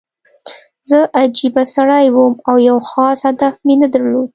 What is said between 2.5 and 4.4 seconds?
یو خاص هدف مې نه درلود